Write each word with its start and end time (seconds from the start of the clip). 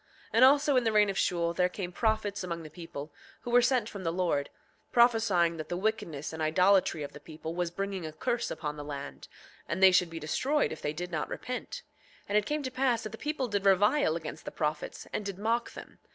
7:23 0.01 0.07
And 0.33 0.45
also 0.45 0.75
in 0.77 0.83
the 0.83 0.91
reign 0.91 1.11
of 1.11 1.15
Shule 1.19 1.53
there 1.53 1.69
came 1.69 1.91
prophets 1.91 2.43
among 2.43 2.63
the 2.63 2.71
people, 2.71 3.13
who 3.41 3.51
were 3.51 3.61
sent 3.61 3.87
from 3.87 4.03
the 4.03 4.11
Lord, 4.11 4.49
prophesying 4.91 5.57
that 5.57 5.69
the 5.69 5.77
wickedness 5.77 6.33
and 6.33 6.41
idolatry 6.41 7.03
of 7.03 7.13
the 7.13 7.19
people 7.19 7.53
was 7.53 7.69
bringing 7.69 8.03
a 8.03 8.11
curse 8.11 8.49
upon 8.49 8.77
the 8.77 8.83
land, 8.83 9.27
and 9.67 9.77
they 9.83 9.91
should 9.91 10.09
be 10.09 10.19
destroyed 10.19 10.71
if 10.71 10.81
they 10.81 10.91
did 10.91 11.11
not 11.11 11.29
repent. 11.29 11.83
7:24 12.23 12.23
And 12.29 12.37
it 12.39 12.45
came 12.47 12.63
to 12.63 12.71
pass 12.71 13.03
that 13.03 13.11
the 13.11 13.17
people 13.19 13.47
did 13.47 13.63
revile 13.63 14.15
against 14.15 14.43
the 14.43 14.49
prophets, 14.49 15.05
and 15.13 15.23
did 15.23 15.37
mock 15.37 15.73
them. 15.73 15.99